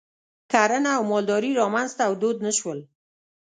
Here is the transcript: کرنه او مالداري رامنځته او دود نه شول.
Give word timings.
کرنه 0.51 0.89
او 0.97 1.03
مالداري 1.11 1.51
رامنځته 1.61 2.01
او 2.07 2.13
دود 2.21 2.37
نه 2.45 2.51
شول. 2.57 2.79